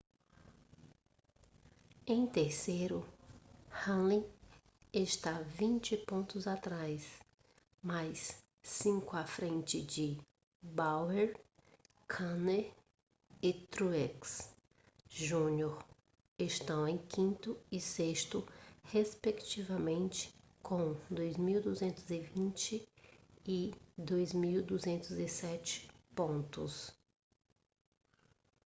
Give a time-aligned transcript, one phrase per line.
[2.07, 3.07] em terceiro
[3.85, 4.23] hamlin
[4.91, 7.07] está vinte pontos atrás
[7.83, 10.17] mas cinco à frente de
[10.59, 11.39] bowyer
[12.07, 12.73] kahne
[13.43, 14.49] e truex
[15.07, 15.77] jr
[16.39, 18.43] estão em quinto e sexto
[18.85, 20.33] respectivamente
[20.63, 22.83] com 2.220
[23.45, 23.71] e
[24.03, 26.91] 2.207 pontos